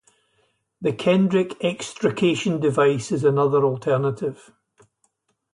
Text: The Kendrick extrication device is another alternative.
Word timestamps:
The 0.81 0.93
Kendrick 0.93 1.63
extrication 1.63 2.59
device 2.59 3.11
is 3.11 3.23
another 3.23 3.63
alternative. 3.63 4.51